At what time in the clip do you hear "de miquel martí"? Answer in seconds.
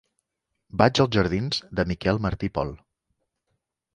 1.79-2.49